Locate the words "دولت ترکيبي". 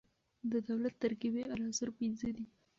0.69-1.41